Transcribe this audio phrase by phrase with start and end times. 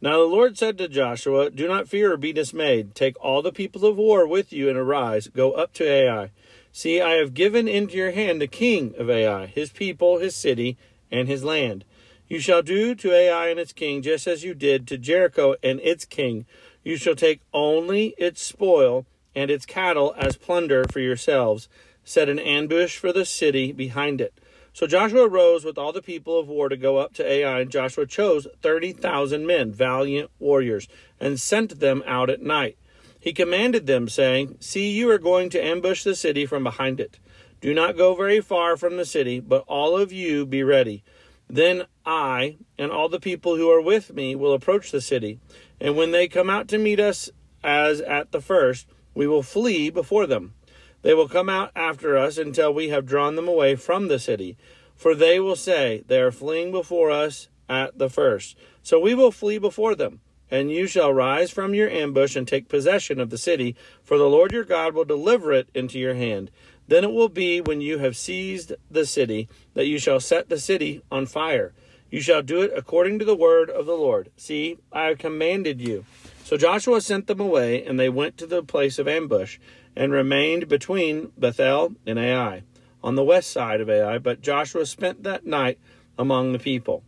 [0.00, 2.94] Now the Lord said to Joshua, Do not fear or be dismayed.
[2.94, 5.26] Take all the people of war with you and arise.
[5.28, 6.30] Go up to Ai.
[6.70, 10.76] See, I have given into your hand the king of Ai, his people, his city,
[11.10, 11.84] and his land.
[12.28, 15.80] You shall do to Ai and its king just as you did to Jericho and
[15.80, 16.46] its king.
[16.84, 19.04] You shall take only its spoil
[19.34, 21.68] and its cattle as plunder for yourselves.
[22.04, 24.32] Set an ambush for the city behind it.
[24.78, 27.68] So Joshua rose with all the people of war to go up to Ai, and
[27.68, 30.86] Joshua chose 30,000 men, valiant warriors,
[31.18, 32.78] and sent them out at night.
[33.18, 37.18] He commanded them, saying, See, you are going to ambush the city from behind it.
[37.60, 41.02] Do not go very far from the city, but all of you be ready.
[41.50, 45.40] Then I and all the people who are with me will approach the city,
[45.80, 47.30] and when they come out to meet us
[47.64, 50.54] as at the first, we will flee before them.
[51.02, 54.56] They will come out after us until we have drawn them away from the city.
[54.96, 58.56] For they will say, They are fleeing before us at the first.
[58.82, 60.20] So we will flee before them.
[60.50, 64.28] And you shall rise from your ambush and take possession of the city, for the
[64.28, 66.50] Lord your God will deliver it into your hand.
[66.88, 70.58] Then it will be when you have seized the city that you shall set the
[70.58, 71.74] city on fire.
[72.10, 74.30] You shall do it according to the word of the Lord.
[74.38, 76.06] See, I have commanded you.
[76.44, 79.58] So Joshua sent them away, and they went to the place of ambush
[79.98, 82.62] and remained between Bethel and Ai
[83.02, 84.18] on the west side of Ai.
[84.18, 85.78] But Joshua spent that night
[86.16, 87.02] among the people.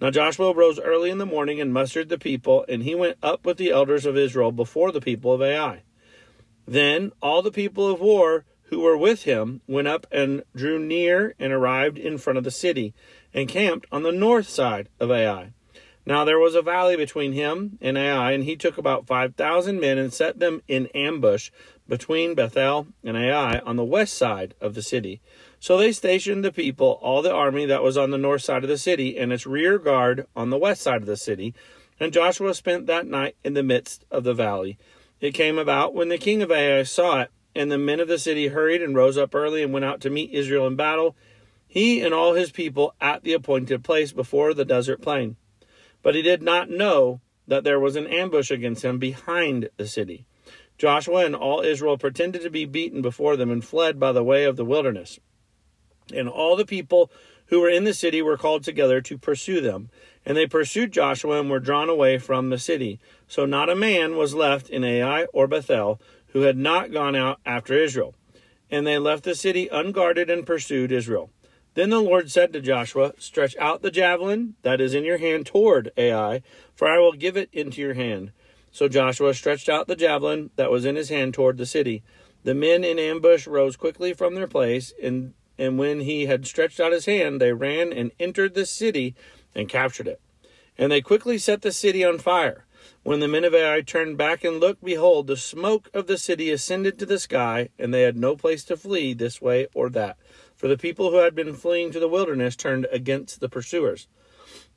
[0.00, 3.44] Now Joshua rose early in the morning and mustered the people, and he went up
[3.44, 5.82] with the elders of Israel before the people of Ai.
[6.64, 11.34] Then all the people of war who were with him went up and drew near
[11.40, 12.94] and arrived in front of the city,
[13.34, 15.52] and camped on the north side of Ai.
[16.06, 19.80] Now there was a valley between him and Ai, and he took about five thousand
[19.80, 21.50] men and set them in ambush
[21.88, 25.20] between Bethel and Ai on the west side of the city.
[25.58, 28.68] So they stationed the people, all the army that was on the north side of
[28.68, 31.54] the city, and its rear guard on the west side of the city.
[31.98, 34.78] And Joshua spent that night in the midst of the valley.
[35.20, 38.18] It came about when the king of Ai saw it, and the men of the
[38.18, 41.16] city hurried and rose up early and went out to meet Israel in battle,
[41.66, 45.36] he and all his people at the appointed place before the desert plain.
[46.02, 50.26] But he did not know that there was an ambush against him behind the city.
[50.78, 54.44] Joshua and all Israel pretended to be beaten before them and fled by the way
[54.44, 55.18] of the wilderness.
[56.14, 57.10] And all the people
[57.46, 59.90] who were in the city were called together to pursue them.
[60.24, 63.00] And they pursued Joshua and were drawn away from the city.
[63.26, 67.40] So not a man was left in Ai or Bethel who had not gone out
[67.44, 68.14] after Israel.
[68.70, 71.30] And they left the city unguarded and pursued Israel.
[71.74, 75.46] Then the Lord said to Joshua, Stretch out the javelin that is in your hand
[75.46, 76.42] toward Ai,
[76.74, 78.32] for I will give it into your hand.
[78.78, 82.04] So Joshua stretched out the javelin that was in his hand toward the city.
[82.44, 86.78] The men in ambush rose quickly from their place, and And when he had stretched
[86.78, 89.16] out his hand, they ran and entered the city
[89.52, 90.20] and captured it.
[90.78, 92.66] And they quickly set the city on fire.
[93.02, 96.52] When the men of Ai turned back and looked, behold, the smoke of the city
[96.52, 100.16] ascended to the sky, and they had no place to flee this way or that.
[100.54, 104.06] For the people who had been fleeing to the wilderness turned against the pursuers.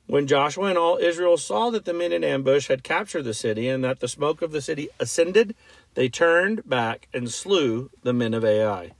[0.06, 3.68] When Joshua and all Israel saw that the men in ambush had captured the city
[3.68, 5.54] and that the smoke of the city ascended,
[5.94, 8.92] they turned back and slew the men of Ai.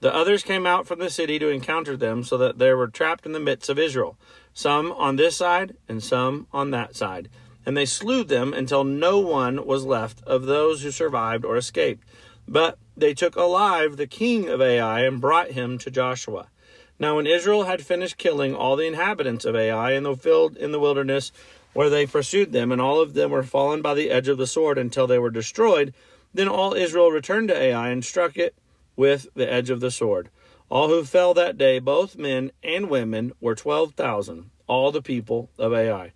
[0.00, 3.26] The others came out from the city to encounter them, so that they were trapped
[3.26, 4.16] in the midst of Israel,
[4.54, 7.28] some on this side and some on that side.
[7.66, 12.04] And they slew them until no one was left of those who survived or escaped.
[12.48, 16.48] But they took alive the king of Ai and brought him to Joshua.
[17.00, 20.70] Now, when Israel had finished killing all the inhabitants of Ai in the field in
[20.70, 21.32] the wilderness,
[21.72, 24.46] where they pursued them, and all of them were fallen by the edge of the
[24.46, 25.94] sword until they were destroyed,
[26.34, 28.54] then all Israel returned to Ai and struck it
[28.96, 30.28] with the edge of the sword.
[30.68, 35.48] All who fell that day, both men and women, were twelve thousand, all the people
[35.58, 36.12] of Ai.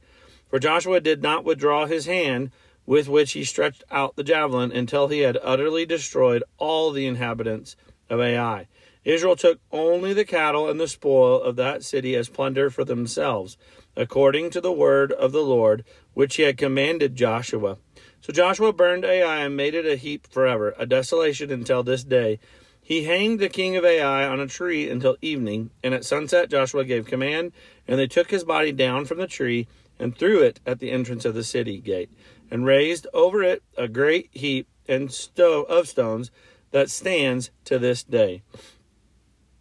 [0.50, 2.50] For Joshua did not withdraw his hand
[2.84, 7.75] with which he stretched out the javelin until he had utterly destroyed all the inhabitants
[8.10, 8.69] of Ai.
[9.04, 13.56] Israel took only the cattle and the spoil of that city as plunder for themselves,
[13.96, 15.84] according to the word of the Lord,
[16.14, 17.76] which he had commanded Joshua.
[18.20, 22.40] So Joshua burned Ai and made it a heap forever, a desolation until this day.
[22.82, 26.84] He hanged the king of Ai on a tree until evening, and at sunset Joshua
[26.84, 27.52] gave command,
[27.86, 29.66] and they took his body down from the tree
[29.98, 32.10] and threw it at the entrance of the city gate,
[32.50, 36.30] and raised over it a great heap and sto- of stones
[36.72, 38.42] that stands to this day.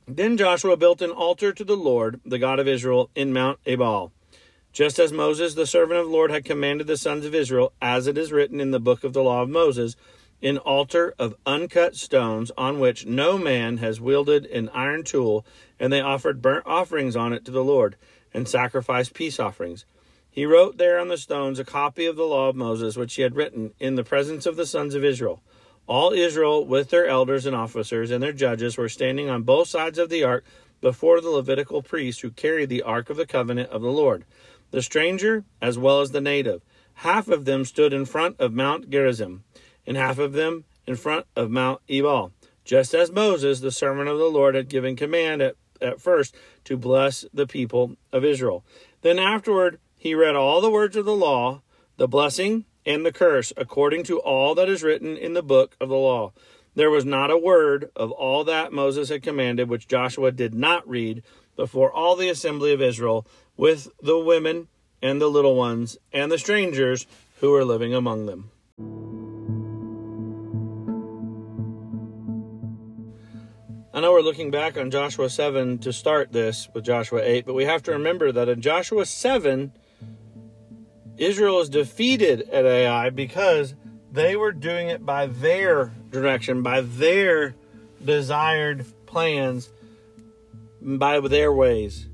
[0.07, 4.11] Then Joshua built an altar to the Lord, the God of Israel, in Mount Ebal
[4.73, 8.07] just as Moses, the servant of the Lord, had commanded the sons of Israel, as
[8.07, 9.95] it is written in the book of the law of Moses,
[10.41, 15.45] an altar of uncut stones on which no man has wielded an iron tool,
[15.79, 17.95] and they offered burnt offerings on it to the Lord,
[18.33, 19.85] and sacrificed peace offerings.
[20.29, 23.21] He wrote there on the stones a copy of the law of Moses, which he
[23.21, 25.43] had written in the presence of the sons of Israel.
[25.87, 29.99] All Israel, with their elders and officers and their judges, were standing on both sides
[29.99, 30.45] of the ark
[30.81, 34.25] before the Levitical priests who carried the ark of the covenant of the Lord
[34.73, 36.63] the stranger as well as the native.
[36.95, 39.43] Half of them stood in front of Mount Gerizim,
[39.85, 42.33] and half of them in front of Mount Ebal,
[42.65, 46.35] just as Moses, the servant of the Lord, had given command at, at first
[46.65, 48.65] to bless the people of Israel.
[49.03, 51.61] Then afterward he read all the words of the law,
[51.97, 55.89] the blessing and the curse, according to all that is written in the book of
[55.89, 56.33] the law.
[56.75, 60.87] There was not a word of all that Moses had commanded which Joshua did not
[60.87, 61.23] read
[61.55, 64.67] before all the assembly of Israel with the women
[65.01, 67.05] and the little ones and the strangers
[67.39, 68.49] who were living among them.
[73.95, 77.53] I know we're looking back on Joshua 7 to start this with Joshua 8, but
[77.53, 79.71] we have to remember that in Joshua 7,
[81.17, 83.75] Israel is defeated at Ai because
[84.11, 87.55] they were doing it by their direction, by their
[88.03, 89.69] desired plans,
[90.81, 92.07] by their ways.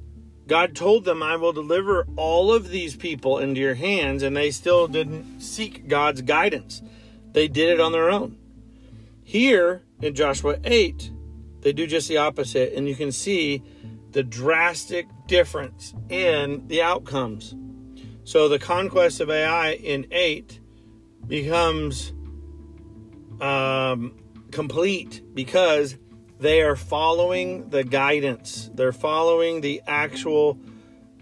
[0.47, 4.49] God told them, I will deliver all of these people into your hands, and they
[4.49, 6.81] still didn't seek God's guidance.
[7.33, 8.37] They did it on their own.
[9.23, 11.11] Here in Joshua 8,
[11.61, 13.61] they do just the opposite, and you can see
[14.11, 17.53] the drastic difference in the outcomes.
[18.29, 20.59] So the conquest of Ai in 8
[21.25, 22.13] becomes
[23.41, 24.13] um,
[24.51, 25.97] complete because
[26.39, 28.69] they are following the guidance.
[28.71, 30.59] They're following the actual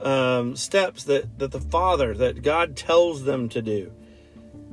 [0.02, 3.94] um, steps that, that the Father, that God tells them to do.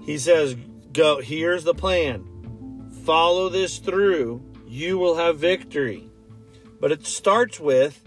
[0.04, 0.56] He says,
[0.92, 2.90] Go, here's the plan.
[3.04, 4.42] Follow this through.
[4.66, 6.10] You will have victory.
[6.80, 8.02] But it starts with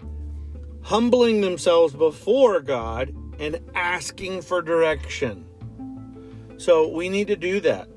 [0.82, 5.46] humbling themselves before God and asking for direction.
[6.56, 7.88] So we need to do that.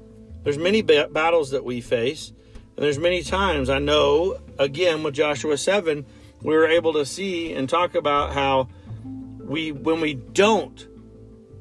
[0.44, 2.34] There's many ba- battles that we face
[2.76, 6.06] and there's many times I know, again, with Joshua 7,
[6.42, 8.70] we were able to see and talk about how
[9.40, 10.88] we, when we don't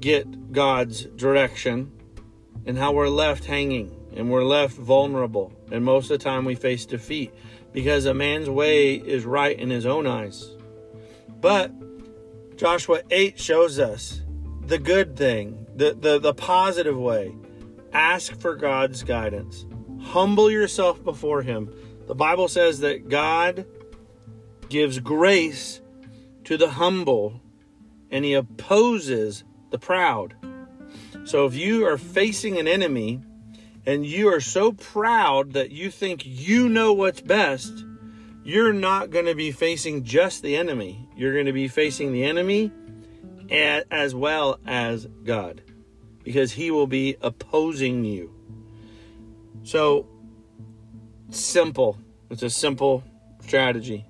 [0.01, 1.93] get God's direction,
[2.67, 5.53] and how we're left hanging and we're left vulnerable.
[5.71, 7.33] And most of the time we face defeat
[7.73, 10.57] because a man's way is right in his own eyes.
[11.41, 11.73] But
[12.61, 14.21] Joshua 8 shows us
[14.67, 17.35] the good thing, the, the, the positive way.
[17.95, 19.65] Ask for God's guidance.
[20.03, 21.75] Humble yourself before Him.
[22.07, 23.65] The Bible says that God
[24.69, 25.81] gives grace
[26.45, 27.41] to the humble
[28.11, 30.35] and He opposes the proud.
[31.25, 33.23] So if you are facing an enemy
[33.87, 37.87] and you are so proud that you think you know what's best,
[38.43, 41.09] you're not going to be facing just the enemy.
[41.17, 42.73] You're going to be facing the enemy
[43.51, 45.63] as well as God
[46.23, 48.35] because he will be opposing you.
[49.63, 50.07] So,
[51.31, 51.99] simple.
[52.31, 53.03] It's a simple
[53.41, 54.07] strategy.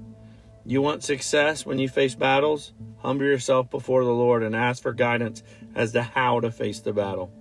[0.65, 2.73] You want success when you face battles?
[2.99, 5.43] Humble yourself before the Lord and ask for guidance
[5.75, 7.33] as to how to face the battle.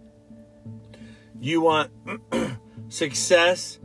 [1.39, 1.91] You want
[2.89, 3.79] success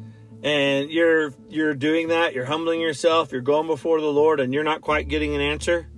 [0.45, 4.63] and you're you're doing that, you're humbling yourself, you're going before the Lord and you're
[4.63, 5.89] not quite getting an answer?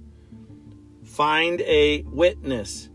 [1.04, 2.88] Find a witness.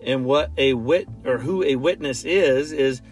[0.00, 3.02] And what a wit or who a witness is is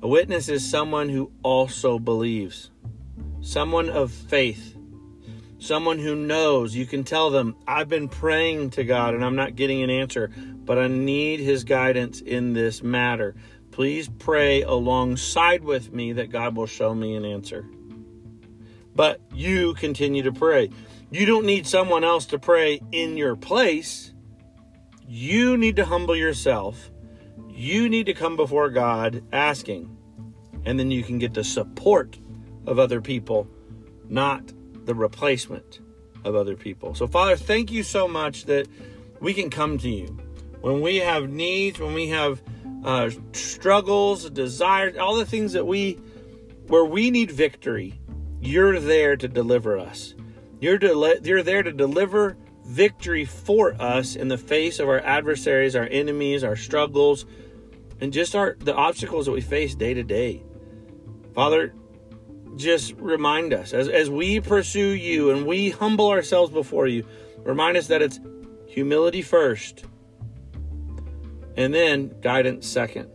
[0.00, 2.70] a witness is someone who also believes.
[3.40, 4.76] Someone of faith
[5.60, 9.54] someone who knows you can tell them i've been praying to god and i'm not
[9.54, 10.30] getting an answer
[10.64, 13.34] but i need his guidance in this matter
[13.70, 17.66] please pray alongside with me that god will show me an answer.
[18.94, 20.70] But you continue to pray.
[21.10, 24.12] You don't need someone else to pray in your place.
[25.06, 26.90] You need to humble yourself.
[27.48, 29.96] You need to come before god asking.
[30.64, 32.18] And then you can get the support
[32.66, 33.48] of other people
[34.10, 34.52] not
[34.84, 35.80] the replacement
[36.24, 36.94] of other people.
[36.94, 38.66] So, Father, thank you so much that
[39.20, 40.18] we can come to you.
[40.60, 42.42] When we have needs, when we have
[42.84, 45.94] uh, struggles, desires, all the things that we,
[46.66, 48.00] where we need victory.
[48.40, 50.14] You're there to deliver us.
[50.60, 50.78] You're,
[51.22, 56.44] you're there to deliver victory for us in the face of our adversaries, our enemies,
[56.44, 57.26] our struggles,
[58.00, 60.42] and just our the obstacles that we face day to day.
[61.34, 61.74] Father,
[62.56, 67.04] just remind us as, as we pursue you and we humble ourselves before you,
[67.38, 68.20] remind us that it's
[68.66, 69.84] humility first
[71.60, 73.10] and then guidance second.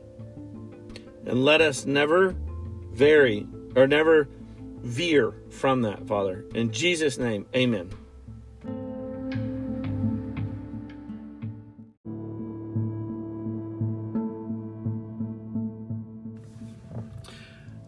[1.25, 2.35] And let us never
[2.91, 4.29] vary or never
[4.83, 6.45] veer from that, Father.
[6.53, 7.89] In Jesus' name, amen.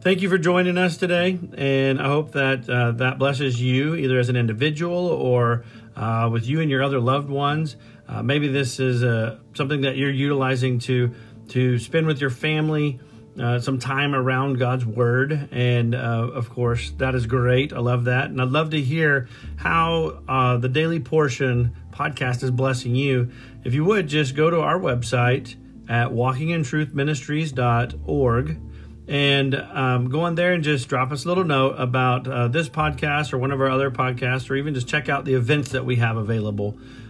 [0.01, 4.17] Thank you for joining us today, and I hope that uh, that blesses you either
[4.17, 7.75] as an individual or uh, with you and your other loved ones.
[8.07, 11.13] Uh, maybe this is uh, something that you're utilizing to
[11.49, 12.99] to spend with your family
[13.41, 17.73] uh, some time around God's Word, and uh, of course that is great.
[17.73, 22.95] I love that, and I'd love to hear how the Daily Portion podcast is blessing
[22.95, 23.31] you.
[23.63, 25.55] If you would just go to our website
[25.89, 28.57] at walkingintruthministries.org
[29.07, 32.69] and um, go on there and just drop us a little note about uh, this
[32.69, 35.85] podcast or one of our other podcasts, or even just check out the events that
[35.85, 36.77] we have available.